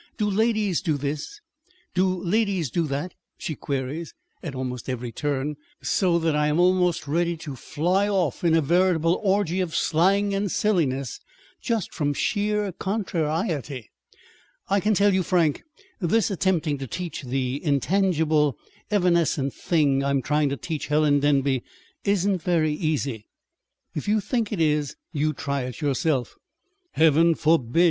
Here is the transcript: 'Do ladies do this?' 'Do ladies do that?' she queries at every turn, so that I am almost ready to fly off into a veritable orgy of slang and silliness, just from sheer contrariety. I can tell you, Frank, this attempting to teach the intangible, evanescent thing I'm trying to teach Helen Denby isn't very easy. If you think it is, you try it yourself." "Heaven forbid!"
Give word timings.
'Do 0.17 0.27
ladies 0.27 0.81
do 0.81 0.97
this?' 0.97 1.41
'Do 1.93 2.23
ladies 2.23 2.71
do 2.71 2.87
that?' 2.87 3.13
she 3.37 3.53
queries 3.53 4.15
at 4.41 4.55
every 4.89 5.11
turn, 5.11 5.57
so 5.83 6.17
that 6.17 6.35
I 6.35 6.47
am 6.47 6.59
almost 6.59 7.07
ready 7.07 7.37
to 7.37 7.55
fly 7.55 8.09
off 8.09 8.43
into 8.43 8.57
a 8.57 8.61
veritable 8.63 9.21
orgy 9.23 9.59
of 9.61 9.75
slang 9.75 10.33
and 10.33 10.51
silliness, 10.51 11.19
just 11.61 11.93
from 11.93 12.15
sheer 12.15 12.71
contrariety. 12.71 13.91
I 14.69 14.79
can 14.79 14.95
tell 14.95 15.13
you, 15.13 15.21
Frank, 15.21 15.61
this 15.99 16.31
attempting 16.31 16.79
to 16.79 16.87
teach 16.87 17.21
the 17.21 17.63
intangible, 17.63 18.57
evanescent 18.89 19.53
thing 19.53 20.03
I'm 20.03 20.23
trying 20.23 20.49
to 20.49 20.57
teach 20.57 20.87
Helen 20.87 21.19
Denby 21.19 21.61
isn't 22.05 22.41
very 22.41 22.73
easy. 22.73 23.27
If 23.93 24.07
you 24.07 24.19
think 24.19 24.51
it 24.51 24.59
is, 24.59 24.95
you 25.11 25.31
try 25.31 25.61
it 25.61 25.79
yourself." 25.79 26.33
"Heaven 26.93 27.35
forbid!" 27.35 27.79